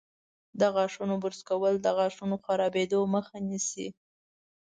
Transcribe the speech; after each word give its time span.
د 0.59 0.61
غاښونو 0.75 1.15
برش 1.23 1.39
کول 1.49 1.73
د 1.81 1.87
غاښونو 1.97 2.35
خرابیدو 2.45 2.99
مخه 3.15 3.35
نیسي. 3.49 3.87